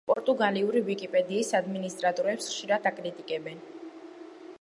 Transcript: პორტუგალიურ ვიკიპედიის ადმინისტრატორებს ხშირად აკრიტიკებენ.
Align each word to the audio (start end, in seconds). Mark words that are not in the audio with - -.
პორტუგალიურ 0.09 0.77
ვიკიპედიის 0.87 1.51
ადმინისტრატორებს 1.59 2.47
ხშირად 2.53 2.89
აკრიტიკებენ. 2.93 3.61